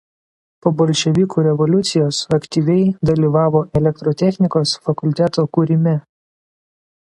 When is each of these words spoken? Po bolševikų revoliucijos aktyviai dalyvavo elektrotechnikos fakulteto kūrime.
Po 0.65 0.69
bolševikų 0.77 1.43
revoliucijos 1.47 2.21
aktyviai 2.37 2.87
dalyvavo 3.11 3.63
elektrotechnikos 3.81 4.75
fakulteto 4.89 5.47
kūrime. 5.59 5.97